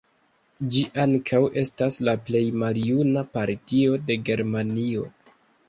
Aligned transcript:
Ĝi 0.75 0.79
ankaŭ 1.03 1.41
estas 1.63 1.99
la 2.09 2.15
plej 2.31 2.43
maljuna 2.63 3.25
partio 3.37 4.01
de 4.09 4.21
Germanio. 4.33 5.09